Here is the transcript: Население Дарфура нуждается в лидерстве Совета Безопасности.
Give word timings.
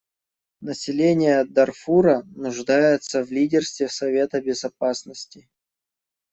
Население 0.61 1.45
Дарфура 1.45 2.23
нуждается 2.35 3.23
в 3.23 3.29
лидерстве 3.31 3.87
Совета 3.87 4.41
Безопасности. 4.41 5.47